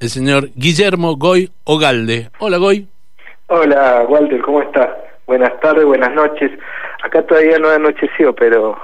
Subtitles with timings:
[0.00, 2.30] el señor Guillermo Goy Ogalde.
[2.38, 2.86] Hola, Goy.
[3.48, 4.90] Hola, Walter, ¿cómo estás?
[5.26, 6.52] Buenas tardes, buenas noches.
[7.02, 8.78] Acá todavía no anocheció, pero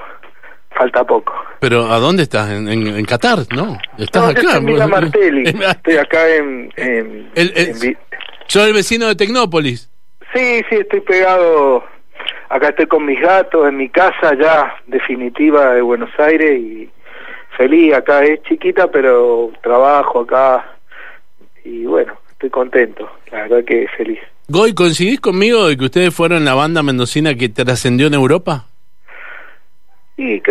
[0.71, 1.33] falta poco.
[1.61, 2.51] Pero ¿a dónde estás?
[2.51, 3.39] ¿En, en, Qatar?
[3.55, 3.77] ¿No?
[3.97, 4.41] ¿Estás no, acá?
[4.41, 5.43] Yo estoy en Martelli.
[5.69, 6.73] estoy acá en...
[6.75, 7.97] en, el, el,
[8.47, 9.89] ¿Soy el vecino de Tecnópolis?
[10.33, 11.81] Sí, sí, estoy pegado...
[12.49, 16.89] Acá estoy con mis gatos en mi casa ya definitiva de Buenos Aires y
[17.55, 17.93] feliz.
[17.93, 20.74] Acá es chiquita, pero trabajo acá
[21.65, 24.19] y bueno, estoy contento, la verdad que feliz.
[24.47, 28.65] Goy, ¿coincidís conmigo de que ustedes fueron la banda mendocina que trascendió en Europa?
[30.15, 30.41] Sí,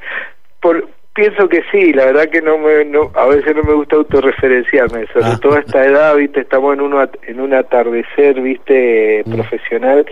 [0.60, 3.96] por, pienso que sí, la verdad que no me, no, a veces no me gusta
[3.96, 5.38] autorreferenciarme, sobre ah.
[5.40, 9.34] todo a esta edad, viste, estamos en, uno, en un atardecer, viste, mm.
[9.34, 10.06] profesional,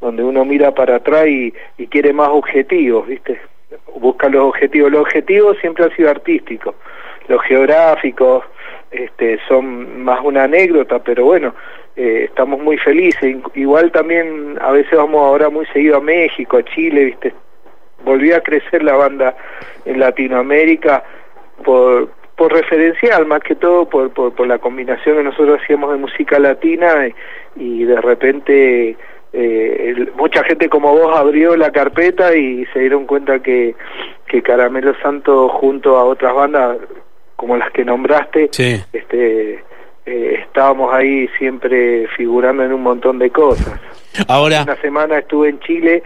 [0.00, 3.40] donde uno mira para atrás y, y quiere más objetivos, viste,
[3.96, 6.76] busca los objetivos, los objetivos siempre han sido artísticos,
[7.26, 8.44] los geográficos,
[8.90, 11.54] este, son más una anécdota, pero bueno,
[11.96, 13.36] eh, estamos muy felices.
[13.54, 17.34] Igual también a veces vamos ahora muy seguido a México, a Chile, ¿viste?
[18.04, 19.36] Volvió a crecer la banda
[19.84, 21.02] en Latinoamérica
[21.64, 25.98] por, por referencial, más que todo por, por, por la combinación que nosotros hacíamos de
[25.98, 27.08] música latina
[27.56, 28.96] y, de repente
[29.32, 33.74] eh, mucha gente como vos abrió la carpeta y se dieron cuenta que,
[34.26, 36.78] que Caramelo Santo junto a otras bandas
[37.38, 38.50] como las que nombraste,
[38.92, 39.64] este,
[40.04, 43.80] eh, estábamos ahí siempre figurando en un montón de cosas.
[44.26, 46.02] Ahora, una semana estuve en Chile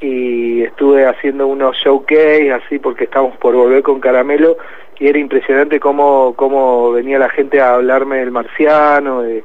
[0.00, 4.56] y estuve haciendo unos showcase así porque estábamos por volver con Caramelo
[4.98, 9.44] y era impresionante cómo, cómo venía la gente a hablarme del marciano, de,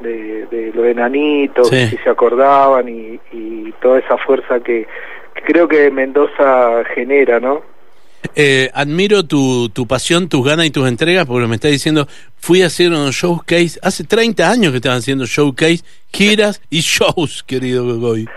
[0.00, 4.88] de, de lo enanitos, si se acordaban y, y toda esa fuerza que,
[5.36, 7.62] que creo que Mendoza genera, ¿no?
[8.34, 12.06] Eh, admiro tu, tu pasión, tus ganas y tus entregas, porque me está diciendo,
[12.38, 17.42] fui a hacer unos showcase, hace 30 años que estaban haciendo showcase, giras y shows,
[17.42, 18.28] querido Goy.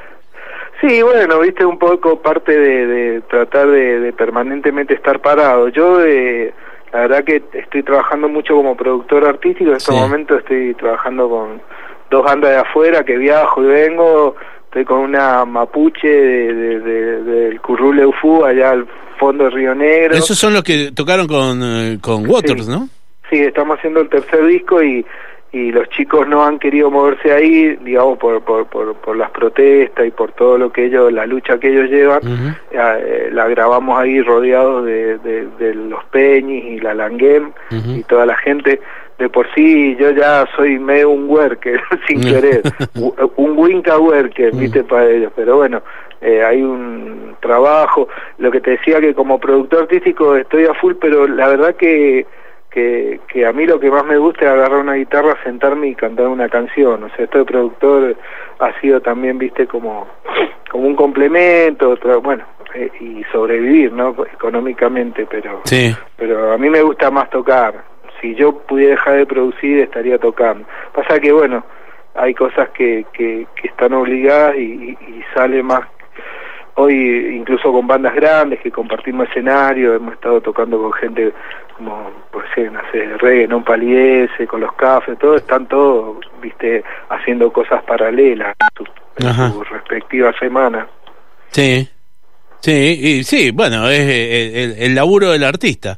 [0.81, 5.69] Sí, bueno, viste un poco parte de, tratar de, permanentemente estar parado.
[5.69, 6.53] Yo, eh,
[6.93, 11.61] la verdad que estoy trabajando mucho como productor artístico, en este momento estoy trabajando con
[12.11, 14.35] dos bandas de afuera que viajo y vengo,
[14.77, 18.85] estoy con una mapuche de, del Currule Ufu allá al
[19.17, 20.15] fondo de Río Negro.
[20.15, 22.87] Esos son los que tocaron con, eh, con Waters, ¿no?
[23.29, 25.03] Sí, estamos haciendo el tercer disco y,
[25.51, 30.05] y los chicos no han querido moverse ahí, digamos, por, por, por, por las protestas
[30.05, 32.21] y por todo lo que ellos, la lucha que ellos llevan.
[32.71, 38.35] Eh, la grabamos ahí rodeados de, de, los Peñis y la Languem y toda la
[38.37, 38.79] gente.
[39.17, 42.61] De por sí yo ya soy medio un worker, sin querer,
[43.35, 45.31] un winca worker, viste, para ellos.
[45.35, 45.81] Pero bueno,
[46.21, 48.07] eh, hay un trabajo,
[48.37, 52.25] lo que te decía que como productor artístico estoy a full, pero la verdad que,
[52.69, 55.95] que, que a mí lo que más me gusta es agarrar una guitarra, sentarme y
[55.95, 58.15] cantar una canción, o sea, esto de productor
[58.59, 60.07] ha sido también, viste, como,
[60.71, 64.15] como un complemento, bueno, eh, y sobrevivir, ¿no?
[64.33, 65.95] Económicamente, pero, sí.
[66.15, 67.83] pero a mí me gusta más tocar.
[68.21, 70.65] Si yo pudiera dejar de producir, estaría tocando.
[70.93, 71.63] Pasa que, bueno,
[72.15, 75.81] hay cosas que, que, que están obligadas y, y sale más
[76.79, 81.33] hoy incluso con bandas grandes que compartimos escenario, hemos estado tocando con gente
[81.75, 86.83] como, por ejemplo, no sé, reggae, non palidece, con los cafés, todo, están todos, viste,
[87.09, 88.55] haciendo cosas paralelas
[89.17, 90.87] en su, respectiva semana.
[91.49, 91.87] Sí.
[92.59, 95.97] Sí, y sí, bueno, es el, el, laburo del artista,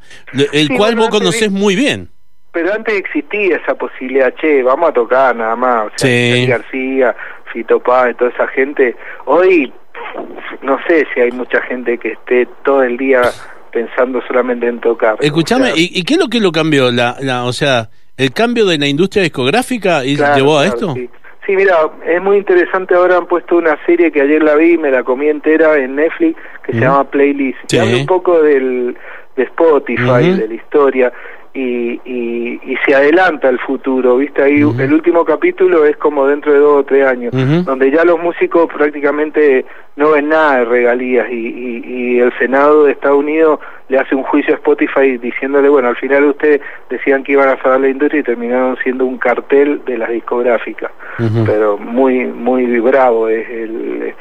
[0.53, 2.09] el cual vos conocés muy bien.
[2.51, 6.47] Pero antes existía esa posibilidad, che, vamos a tocar nada más, o sea, sí.
[6.47, 7.15] García,
[7.53, 8.95] Fito Páez, toda esa gente.
[9.25, 9.71] Hoy
[10.61, 13.21] no sé si hay mucha gente que esté todo el día
[13.71, 15.17] pensando solamente en tocar.
[15.19, 16.91] Escuchame, ¿y, qué es lo que lo cambió?
[16.91, 20.93] La, la, o sea, el cambio de la industria discográfica y llevó a esto.
[20.93, 21.09] Sí.
[21.47, 22.95] Mira, es muy interesante.
[22.95, 26.39] Ahora han puesto una serie que ayer la vi, me la comí entera en Netflix,
[26.63, 27.59] que se llama Playlist.
[27.67, 27.77] Sí.
[27.77, 28.97] habla un poco del,
[29.35, 31.13] de Spotify, de la historia
[31.53, 34.43] y, y, y, se adelanta el futuro, ¿viste?
[34.43, 37.33] Ahí el último capítulo es como dentro de dos o tres años,
[37.65, 39.65] donde ya los músicos prácticamente
[39.95, 44.23] no ven nada de regalías y, y, el Senado de Estados Unidos le hace un
[44.23, 48.19] juicio a Spotify diciéndole, bueno, al final ustedes decían que iban a salvar la industria
[48.19, 50.91] y terminaron siendo un cartel de las discográficas,
[51.45, 54.13] pero muy, muy bravo es el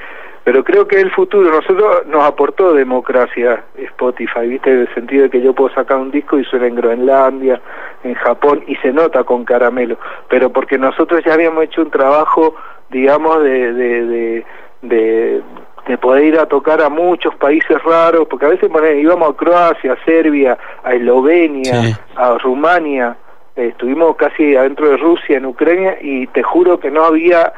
[0.49, 4.71] pero creo que el futuro, nosotros nos aportó democracia Spotify, ¿viste?
[4.71, 7.61] En el sentido de que yo puedo sacar un disco y suena en Groenlandia,
[8.03, 9.99] en Japón, y se nota con caramelo,
[10.31, 12.55] pero porque nosotros ya habíamos hecho un trabajo,
[12.89, 14.45] digamos, de, de,
[14.81, 15.43] de,
[15.87, 19.37] de poder ir a tocar a muchos países raros, porque a veces bueno, íbamos a
[19.37, 23.19] Croacia, a Serbia, a Eslovenia, a Rumania,
[23.55, 27.53] estuvimos casi adentro de Rusia, en Ucrania, y te juro que no había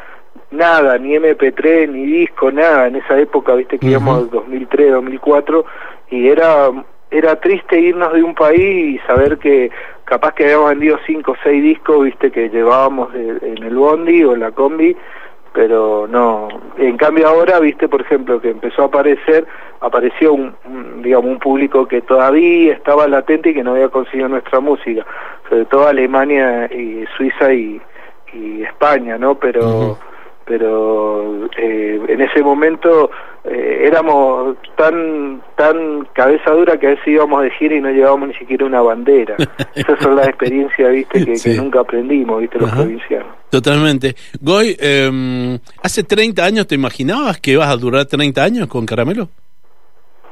[0.50, 5.64] nada, ni MP3, ni disco, nada, en esa época, viste que íbamos 2003, 2004,
[6.10, 6.70] y era
[7.10, 9.70] era triste irnos de un país y saber que
[10.04, 14.34] capaz que habíamos vendido cinco o seis discos, viste, que llevábamos en el bondi o
[14.34, 14.96] en la combi,
[15.52, 16.48] pero no.
[16.78, 19.46] En cambio ahora, viste, por ejemplo, que empezó a aparecer,
[19.80, 20.54] apareció un,
[21.02, 25.04] digamos, un público que todavía estaba latente y que no había conseguido nuestra música,
[25.48, 27.80] sobre todo Alemania y Suiza y,
[28.32, 29.34] y España, ¿no?
[29.34, 29.98] Pero
[30.50, 33.08] pero eh, en ese momento
[33.44, 38.30] eh, éramos tan tan cabeza dura que a veces íbamos de gira y no llevábamos
[38.30, 39.36] ni siquiera una bandera.
[39.76, 43.28] Esas son las experiencias, viste, que, nunca aprendimos, viste, los provincianos.
[43.48, 44.16] Totalmente.
[44.40, 49.28] Goy, eh, ¿hace 30 años te imaginabas que ibas a durar 30 años con Caramelo?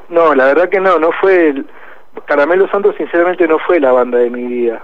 [0.08, 1.50] No, la verdad que no, no fue...
[1.50, 1.64] El,
[2.26, 4.82] Caramelo Santos sinceramente no fue la banda de mi vida.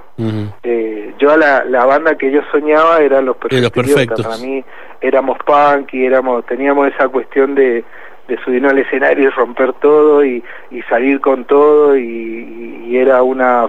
[0.62, 3.62] eh, yo la, la banda que yo soñaba eran los perfectos.
[3.76, 4.26] Los perfectos.
[4.26, 4.64] Para mí
[5.00, 7.84] éramos punk y éramos, teníamos esa cuestión de,
[8.28, 13.22] de subirnos al escenario y romper todo y, y salir con todo y, y era
[13.22, 13.66] una...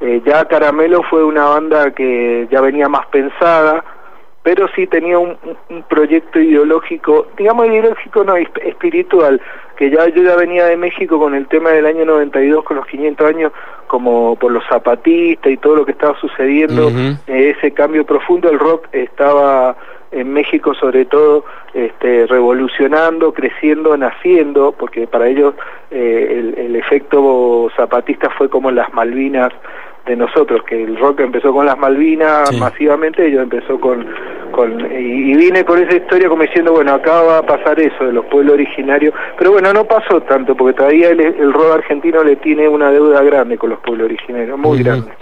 [0.00, 3.84] Eh, ya Caramelo fue una banda que ya venía más pensada,
[4.42, 5.36] pero sí tenía un,
[5.70, 9.40] un, proyecto ideológico, digamos ideológico no, espiritual,
[9.76, 12.86] que ya yo ya venía de México con el tema del año 92, con los
[12.86, 13.52] 500 años,
[13.86, 16.90] como por los zapatistas y todo lo que estaba sucediendo,
[17.28, 19.76] eh, ese cambio profundo, el rock estaba
[20.10, 25.54] en México sobre todo este, revolucionando, creciendo, naciendo, porque para ellos
[25.90, 29.52] eh, el, el efecto zapatista fue como en las Malvinas
[30.06, 34.06] de nosotros, que el rock empezó con las Malvinas masivamente, yo empezó con,
[34.50, 38.12] con y, vine con esa historia como diciendo, bueno, acá va a pasar eso de
[38.12, 42.68] los pueblos originarios, pero bueno, no pasó tanto, porque todavía el, rock argentino le tiene
[42.68, 45.12] una deuda grande con los pueblos originarios, muy grande.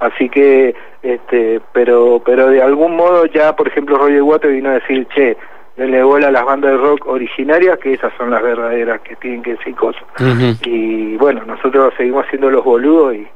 [0.00, 4.74] Así que, este, pero, pero de algún modo ya, por ejemplo, Roger Water vino a
[4.74, 5.36] decir, che,
[5.76, 9.42] le bola a las bandas de rock originarias, que esas son las verdaderas que tienen
[9.42, 10.04] que decir cosas.
[10.64, 13.26] Y bueno, nosotros seguimos haciendo los boludos y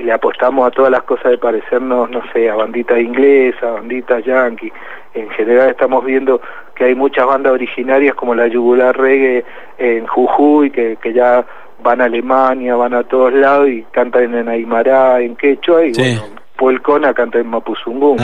[0.00, 4.24] y le apostamos a todas las cosas de parecernos, no sé, a banditas inglesas, banditas
[4.24, 4.72] yankee.
[5.12, 6.40] En general estamos viendo
[6.74, 9.44] que hay muchas bandas originarias como la Yugular Reggae
[9.76, 11.44] en Jujuy, que, que ya
[11.82, 16.22] van a Alemania, van a todos lados y cantan en Aymara, en Quechua, y bueno,
[16.56, 18.16] Puelcona canta en Mapuzungún.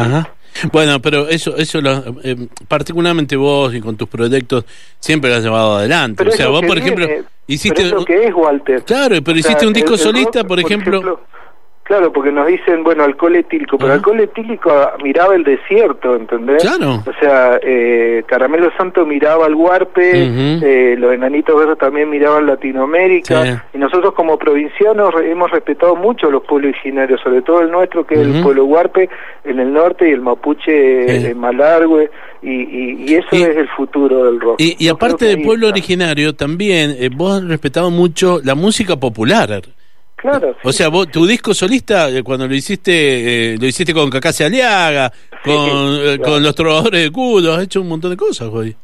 [0.72, 1.80] Bueno, pero eso, eso
[2.24, 4.64] eh, particularmente vos y con tus proyectos
[4.98, 6.26] siempre lo has llevado adelante.
[6.26, 7.06] o sea, vos, por ejemplo,
[7.46, 7.82] hiciste...
[7.82, 8.82] Pero que es, Walter.
[8.84, 11.20] Claro, pero hiciste un disco solista, por, ejemplo
[11.86, 14.72] Claro, porque nos dicen, bueno, alcohol etílico, pero alcohol etílico
[15.04, 16.60] miraba el desierto, ¿entendés?
[16.60, 17.04] Claro.
[17.06, 23.68] O sea, eh, Caramelo Santo miraba al Huarpe, eh, los enanitos verdes también miraban Latinoamérica,
[23.72, 28.14] y nosotros como provincianos hemos respetado mucho los pueblos originarios, sobre todo el nuestro, que
[28.16, 29.08] es el pueblo Huarpe
[29.44, 32.10] en el norte y el mapuche en Malargüe,
[32.42, 34.56] y, y, eso es el futuro del rock.
[34.58, 39.62] Y, aparte del pueblo originario, también eh, vos has respetado mucho la música popular.
[40.30, 40.56] Claro.
[40.64, 44.44] O sea, vos, tu disco solista, eh, cuando lo hiciste, eh, lo hiciste con Cacase
[44.44, 45.10] Aliaga,
[45.44, 48.74] con, eh, con los trovadores de culo, has hecho un montón de cosas, güey.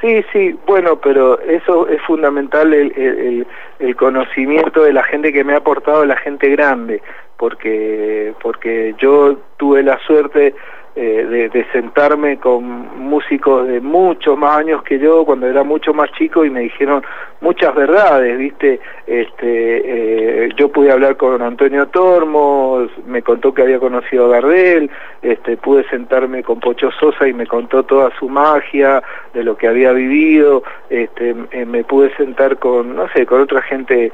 [0.00, 3.46] Sí, sí, bueno, pero eso es fundamental, el, el,
[3.80, 7.02] el, conocimiento de la gente que me ha aportado, la gente grande,
[7.36, 10.54] porque, porque yo tuve la suerte
[10.98, 12.64] eh, de, sentarme con
[12.98, 17.04] músicos de muchos más años que yo cuando era mucho más chico y me dijeron
[17.42, 18.80] muchas verdades, ¿viste?
[19.06, 24.90] Este, eh, yo pude hablar con Antonio Tormos, me contó que había conocido a Gardel,
[25.20, 29.02] este, pude sentarme con Pocho Sosa y me contó toda su magia
[29.34, 33.60] de lo que había vivido, este, eh, me pude sentar con, no sé, con otra
[33.60, 34.12] gente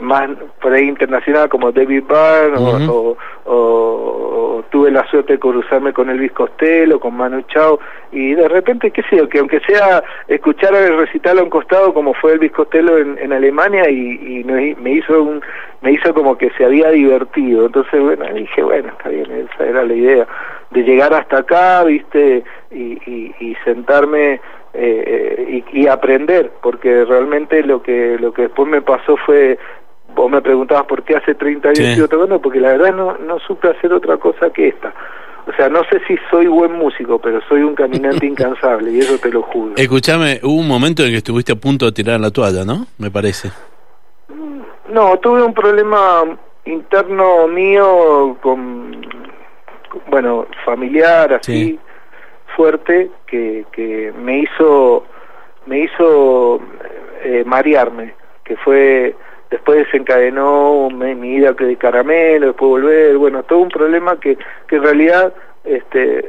[0.00, 0.30] más
[0.62, 2.56] por ahí internacional como David Byrne
[2.88, 7.80] o, o, tuve la suerte de cruzarme con Elvis Costello, con Manu Chao,
[8.12, 11.92] y de repente, qué sé yo, que aunque sea escuchar el recital a un costado
[11.92, 15.42] como fue Elvis Costello en, en Alemania y, y me, hizo un,
[15.80, 19.84] me hizo como que se había divertido, entonces bueno, dije, bueno, está bien, esa era
[19.84, 20.26] la idea,
[20.70, 24.40] de llegar hasta acá, viste, y, y, y sentarme
[24.74, 29.58] eh, y, y, aprender, porque realmente lo que lo que después me pasó fue
[30.14, 31.94] vos me preguntabas por qué hace 30 años sí.
[31.94, 34.94] sigo tocando, porque la verdad no, no supe hacer otra cosa que esta.
[35.46, 39.18] O sea, no sé si soy buen músico, pero soy un caminante incansable y eso
[39.18, 39.74] te lo juro.
[39.76, 42.86] Escúchame, hubo un momento en que estuviste a punto de tirar la toalla, ¿no?
[42.98, 43.50] Me parece.
[44.88, 46.22] No, tuve un problema
[46.64, 49.04] interno mío con,
[50.08, 51.78] bueno, familiar, así,
[52.54, 55.04] fuerte, que, que me hizo,
[55.66, 56.60] me hizo
[57.24, 59.16] eh, marearme, que fue
[59.52, 64.82] después desencadenó mi ida de caramelo, después volver, bueno, todo un problema que, que en
[64.82, 66.24] realidad este,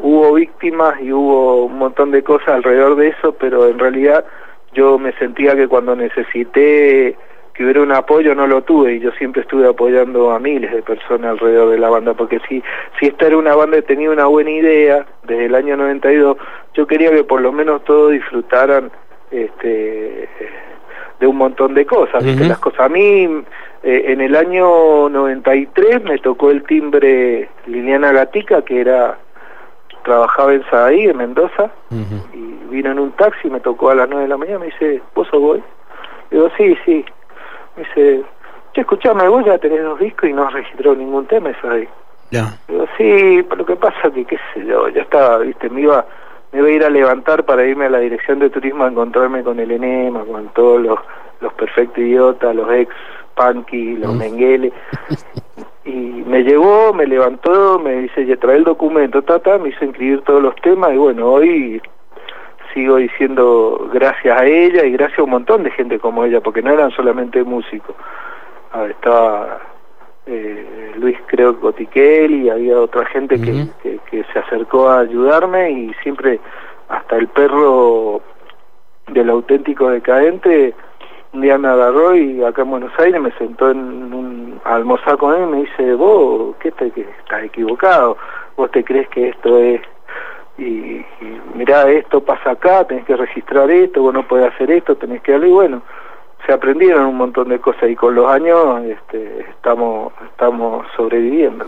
[0.00, 4.24] hubo víctimas y hubo un montón de cosas alrededor de eso, pero en realidad
[4.72, 7.16] yo me sentía que cuando necesité
[7.52, 10.82] que hubiera un apoyo no lo tuve y yo siempre estuve apoyando a miles de
[10.82, 12.62] personas alrededor de la banda porque si
[12.98, 16.38] si esta era una banda que tenía una buena idea desde el año 92
[16.72, 18.90] yo quería que por lo menos todos disfrutaran
[19.30, 20.30] este
[21.22, 23.42] de un montón de cosas las cosas a mí
[23.82, 29.18] eh, en el año 93 me tocó el timbre Liliana Gatica que era
[30.04, 31.70] trabajaba en Sadaí en Mendoza
[32.34, 35.00] y vino en un taxi me tocó a las 9 de la mañana me dice
[35.14, 35.62] ¿vos sos voy?
[36.30, 37.04] digo sí sí
[37.76, 38.24] me dice,
[38.72, 41.88] che, escuchame, vos ya tenés dos discos y no has registrado ningún tema, eso ahí.
[42.30, 42.58] Ya.
[42.68, 46.04] Digo, sí, pero lo que pasa que, qué sé yo, ya estaba, viste, me iba,
[46.52, 49.42] me iba a ir a levantar para irme a la dirección de turismo a encontrarme
[49.42, 50.98] con el enema, con todos los,
[51.40, 52.94] los perfectos idiotas, los ex
[53.34, 54.72] punky, los mengueles.
[55.84, 60.20] y me llevó, me levantó, me dice, ya trae el documento, tata, me hizo inscribir
[60.22, 61.80] todos los temas y bueno, hoy
[62.74, 66.62] sigo diciendo gracias a ella y gracias a un montón de gente como ella, porque
[66.62, 67.96] no eran solamente músicos.
[68.72, 69.71] Ah, estaba
[70.26, 75.94] eh, Luis, creo, Gotiquel y había otra gente que, que, se acercó a ayudarme y
[76.02, 76.40] siempre,
[76.88, 78.20] hasta el perro
[79.08, 80.74] del auténtico decadente,
[81.32, 83.78] un día me agarró y acá en Buenos Aires me sentó en
[84.14, 88.16] un a almorzar con él y me dice, vos, ¿qué te, que estás equivocado?
[88.56, 89.80] ¿Vos te crees que esto es
[90.58, 91.06] y, y
[91.54, 95.32] mirá, esto pasa acá, tenés que registrar esto, vos no podés hacer esto, tenés que
[95.32, 95.82] darle, y bueno,
[96.46, 101.66] se aprendieron un montón de cosas y con los años este, estamos, estamos sobreviviendo.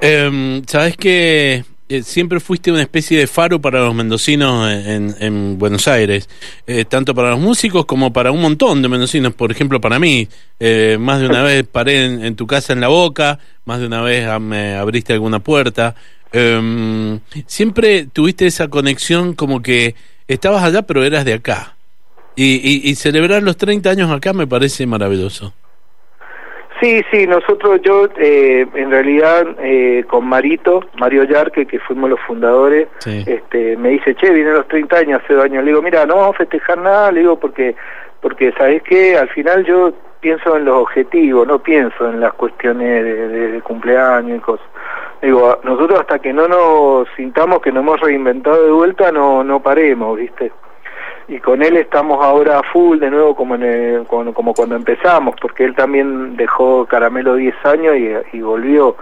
[0.00, 1.64] Eh, Sabes que
[2.02, 6.28] siempre fuiste una especie de faro para los mendocinos en, en Buenos Aires,
[6.66, 10.28] eh, tanto para los músicos como para un montón de mendocinos, por ejemplo para mí,
[10.58, 13.86] eh, más de una vez paré en, en, tu casa en la boca, más de
[13.86, 15.94] una vez me abriste alguna puerta,
[16.32, 19.94] eh, siempre tuviste esa conexión como que
[20.26, 21.73] estabas allá pero eras de acá.
[22.36, 25.52] Y, y, celebrar los 30 años acá me parece maravilloso.
[26.80, 32.20] Sí, sí, nosotros, yo eh, en realidad eh, con Marito, Mario Yarque, que fuimos los
[32.26, 35.64] fundadores, este, me dice, che, vienen los 30 años, hace dos años.
[35.64, 37.76] Le digo, mira, no vamos a festejar nada, le digo, porque,
[38.20, 39.16] porque ¿sabes qué?
[39.16, 44.38] Al final yo pienso en los objetivos, no pienso en las cuestiones de, de cumpleaños
[44.38, 44.66] y cosas.
[45.22, 49.62] Digo, nosotros hasta que no nos sintamos que nos hemos reinventado de vuelta, no, no
[49.62, 50.52] paremos, ¿viste?
[51.26, 55.64] Y con él estamos ahora a full de nuevo como, en como, cuando empezamos, porque
[55.64, 57.96] él también dejó Caramelo 10 años
[58.32, 58.96] y, volvió.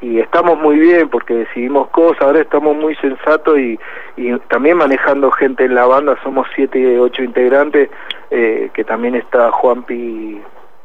[0.00, 3.78] Y estamos muy bien porque decidimos cosas, ahora estamos muy sensatos y,
[4.16, 7.90] y también manejando gente en la banda, somos 7, 8 integrantes,
[8.30, 10.40] eh, que también está Juanpi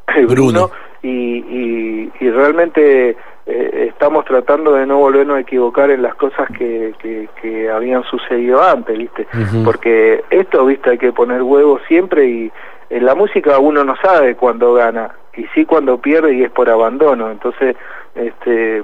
[0.07, 0.71] Bruno, Bruno.
[1.03, 6.47] Y, y, y realmente eh, estamos tratando de no volvernos a equivocar en las cosas
[6.57, 6.93] que,
[7.41, 9.27] que, habían sucedido antes, ¿viste?
[9.63, 10.91] Porque esto, ¿viste?
[10.91, 12.51] Hay que poner huevos siempre y
[12.89, 16.69] en la música uno no sabe cuándo gana y sí cuando pierde y es por
[16.69, 17.31] abandono.
[17.31, 17.75] Entonces,
[18.15, 18.83] este,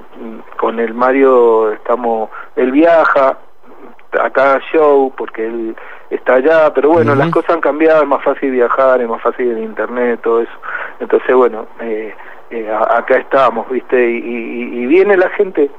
[0.56, 3.38] con el Mario estamos, él viaja
[4.18, 5.76] a cada show porque él
[6.10, 9.50] está allá, pero bueno, las cosas han cambiado, es más fácil viajar, es más fácil
[9.50, 10.58] el internet, todo eso.
[11.00, 12.14] Entonces, bueno, eh,
[12.50, 14.10] eh, acá estamos, ¿viste?
[14.10, 15.70] Y, y, viene la gente.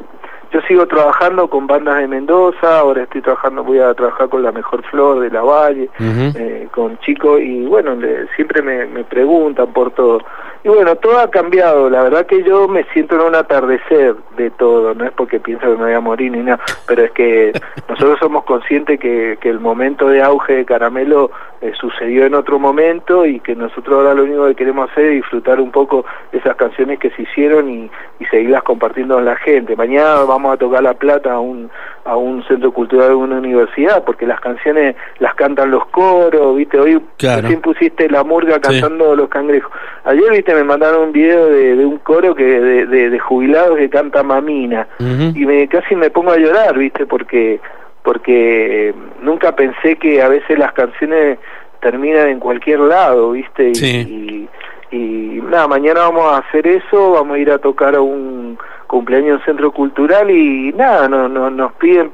[0.52, 4.52] Yo sigo trabajando con bandas de Mendoza, ahora estoy trabajando, voy a trabajar con la
[4.52, 7.96] Mejor Flor de la Valle, eh, con chicos, y bueno,
[8.36, 10.22] siempre me, me preguntan por todo.
[10.64, 14.50] Y bueno, todo ha cambiado, la verdad que yo me siento en un atardecer de
[14.52, 17.54] todo, no es porque pienso que me voy a morir ni nada, pero es que
[17.88, 22.58] nosotros somos conscientes que, que el momento de auge de Caramelo eh, sucedió en otro
[22.58, 26.56] momento y que nosotros ahora lo único que queremos hacer es disfrutar un poco esas
[26.56, 29.76] canciones que se hicieron y, y seguirlas compartiendo con la gente.
[29.76, 31.70] Mañana vamos a tocar La Plata a un,
[32.06, 36.80] a un centro cultural de una universidad porque las canciones las cantan los coros, ¿viste?
[36.80, 39.72] Hoy recién pusiste La Murga cantando Los Cangrejos.
[40.06, 40.54] Ayer, ¿viste?
[40.54, 45.46] me mandaron un video de, un coro que de, de, jubilados que canta Mamina y
[45.46, 47.06] me casi me pongo a llorar, ¿viste?
[47.06, 47.60] Porque
[48.04, 51.38] porque nunca pensé que a veces las canciones
[51.82, 53.72] terminan en cualquier lado, ¿viste?
[53.76, 54.48] Y,
[54.92, 58.58] y, nada, mañana vamos a hacer eso, vamos a ir a tocar a un
[58.90, 62.12] cumpleaños en centro cultural y nada, no, no, nos piden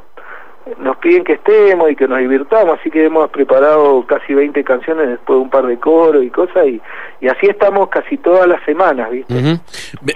[0.79, 5.09] nos piden que estemos y que nos divirtamos, así que hemos preparado casi 20 canciones
[5.09, 6.81] después de un par de coros y cosas, y,
[7.27, 9.59] así estamos casi todas las semanas, ¿viste?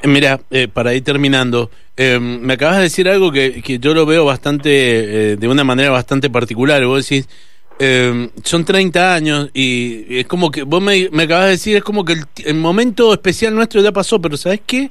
[0.05, 4.07] Mira, eh, para ir terminando, em, me acabas de decir algo que, que yo lo
[4.07, 7.29] veo bastante, eh, de una manera bastante particular, vos decís,
[7.77, 11.83] eh, son 30 años y es como que, vos me, me acabas de decir, es
[11.83, 14.89] como que el, el, momento especial nuestro ya pasó, pero ¿sabes qué?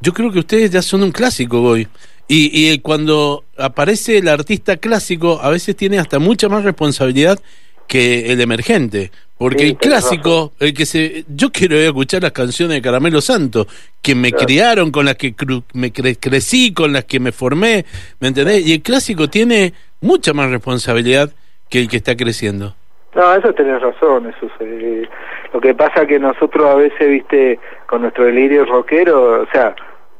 [0.00, 1.88] Yo creo que ustedes ya son un clásico hoy.
[2.28, 7.38] Y, y cuando aparece el artista clásico, a veces tiene hasta mucha más responsabilidad
[7.86, 9.10] que el emergente.
[9.38, 11.24] Porque sí, el clásico, el que se.
[11.28, 13.66] Yo quiero escuchar las canciones de Caramelo Santo,
[14.02, 14.46] que me claro.
[14.46, 17.84] criaron, con las que cru, me cre crecí, con las que me formé,
[18.20, 18.66] ¿me entendés?
[18.66, 21.30] Y el clásico tiene mucha más responsabilidad
[21.70, 22.74] que el que está creciendo.
[23.14, 25.08] No, eso tenés razón, eso se,
[25.52, 29.74] lo que pasa que nosotros a veces, viste, con nuestro delirio rockero, o sea,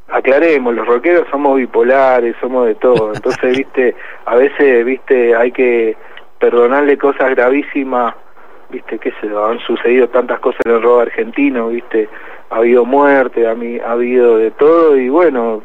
[0.08, 5.96] aclaremos, los rockeros somos bipolares, somos de todo, entonces, viste, a veces, viste, hay que
[6.38, 8.14] perdonarle cosas gravísimas,
[8.70, 12.08] viste, qué sé han sucedido tantas cosas en el robo argentino, viste,
[12.50, 15.62] ha habido muerte, ha, ha habido de todo, y bueno,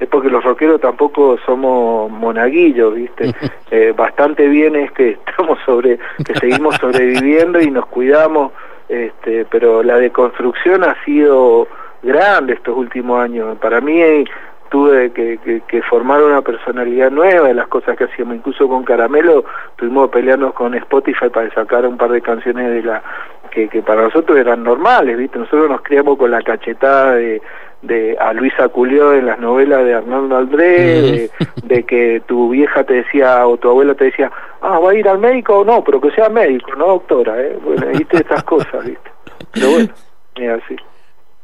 [0.00, 3.34] es porque los rockeros tampoco somos monaguillos, ¿viste?
[3.74, 8.52] Eh, bastante bien es que estamos sobre, que seguimos sobreviviendo y nos cuidamos,
[8.86, 11.66] este, pero la deconstrucción ha sido
[12.02, 13.56] grande estos últimos años.
[13.58, 14.24] Para mí
[14.70, 18.36] tuve que, que, que, formar una personalidad nueva de las cosas que hacíamos.
[18.36, 19.44] Incluso con Caramelo
[19.76, 23.02] tuvimos pelearnos con Spotify para sacar un par de canciones de la
[23.50, 25.38] que, que para nosotros eran normales, ¿viste?
[25.38, 27.42] Nosotros nos criamos con la cachetada de
[27.82, 31.30] de a Luisa Culió en las novelas de Arnaldo Aldré, de,
[31.64, 34.30] de, que tu vieja te decía o tu abuela te decía,
[34.60, 37.58] ah, va a ir al médico o no, pero que sea médico, no doctora, ¿eh?
[37.62, 39.10] Bueno, viste estas cosas, ¿viste?
[39.52, 39.88] Pero bueno.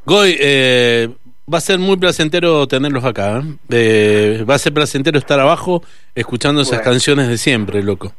[0.09, 1.09] Goy, eh,
[1.53, 3.43] va a ser muy placentero tenerlos acá, ¿eh?
[3.69, 5.83] eh va a ser placentero estar abajo
[6.15, 6.93] escuchando esas bueno.
[6.93, 8.13] canciones de siempre, loco.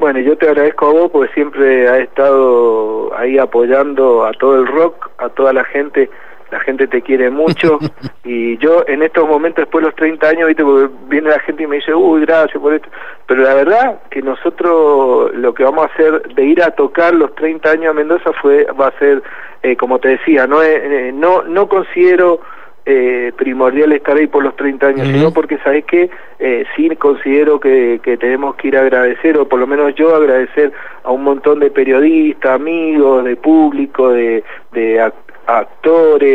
[0.00, 4.66] Bueno, yo te agradezco a vos porque siempre has estado ahí apoyando a todo el
[4.66, 6.10] rock, a toda la gente
[6.50, 7.78] la gente te quiere mucho
[8.24, 11.62] y yo en estos momentos después de los 30 años viste porque viene la gente
[11.62, 12.88] y me dice uy gracias por esto
[13.26, 17.34] pero la verdad que nosotros lo que vamos a hacer de ir a tocar los
[17.34, 19.22] 30 años a Mendoza fue va a ser
[19.62, 22.40] eh, como te decía no eh, no no considero
[22.90, 25.14] eh, primordial estar ahí por los 30 años, uh -huh.
[25.18, 26.08] sino porque, ¿sabes qué?
[26.38, 30.16] Eh, sí considero que, que tenemos que ir a agradecer, o por lo menos yo
[30.16, 30.72] agradecer
[31.04, 34.42] a un montón de periodistas, amigos, de público, de,
[34.72, 35.27] de actores,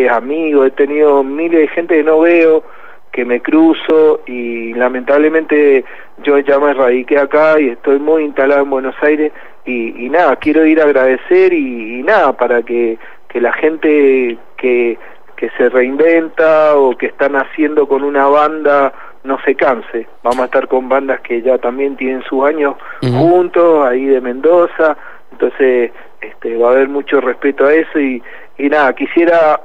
[0.10, 2.63] amigos, he tenido miles de gente que no veo,
[3.12, 5.86] que me cruzo y lamentablemente
[6.23, 9.32] yo ya me radiqué acá y estoy muy instalado en Buenos Aires
[9.65, 12.97] y, y nada, quiero ir a agradecer y, y nada, para que,
[13.30, 14.97] que la gente que
[15.43, 18.93] que se reinventa o que están haciendo con una banda
[19.26, 20.08] no se canse.
[20.23, 23.19] Vamos a estar con bandas que ya también tienen sus años uh -huh.
[23.19, 24.95] juntos, ahí de Mendoza,
[25.34, 28.23] entonces este, va a haber mucho respeto a eso y,
[28.57, 29.61] y nada, quisiera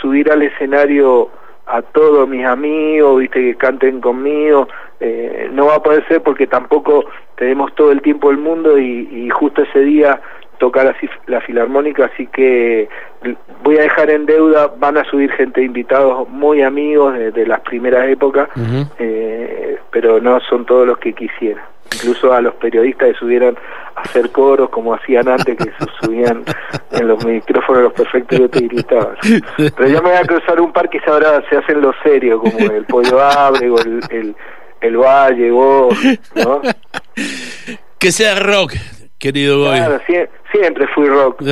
[0.00, 1.30] subir al escenario
[1.66, 4.68] a todos mis amigos, viste, que canten conmigo,
[5.00, 7.04] eh, no va a poder ser porque tampoco
[7.36, 10.20] tenemos todo el tiempo del mundo y, y justo ese día
[10.58, 10.94] toca la,
[11.26, 12.88] la, filarmónica, así que
[13.64, 17.60] voy a dejar en deuda, van a subir gente invitados muy amigos de, de las
[17.60, 18.90] primeras épocas, uh -huh.
[18.98, 21.71] eh, pero no son todos los que quisiera.
[21.94, 23.56] Incluso a los periodistas que subieran
[23.94, 26.44] a hacer coros como hacían antes, que subían
[26.92, 29.14] en los micrófonos los perfectos y yo te gritaba.
[29.56, 32.58] Pero ya me voy a cruzar un par que ahora se hacen lo serio, como
[32.58, 34.36] el Pollo Abrego, el, el,
[34.80, 35.96] el Valle, vos,
[36.34, 36.60] ¿no?
[37.98, 38.72] Que sea rock,
[39.18, 39.76] querido Goy.
[39.76, 40.00] Claro,
[40.50, 41.42] siempre fui rock,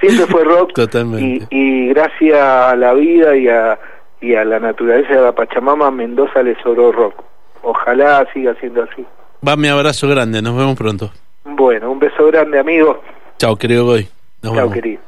[0.00, 0.72] siempre fue rock.
[0.74, 1.46] Totalmente.
[1.50, 3.78] Y, y, gracias a la vida y a,
[4.20, 7.22] y a la naturaleza de la Pachamama, Mendoza le sobró rock.
[7.62, 9.04] Ojalá siga siendo así.
[9.46, 11.10] Va mi abrazo grande, nos vemos pronto.
[11.44, 13.02] Bueno, un beso grande, amigo.
[13.38, 14.08] Chao, querido Goy.
[14.42, 15.00] Chao, querido.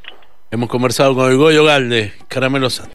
[0.51, 2.87] Hemos conversado con el Goyo Galde, Caramelo Santo.